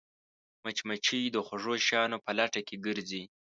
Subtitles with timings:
[0.63, 3.23] مچمچۍ د خوږو شیانو په لټه کې ګرځي